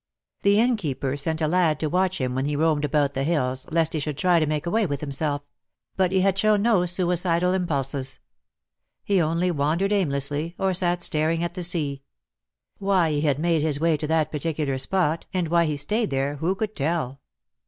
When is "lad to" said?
1.47-1.85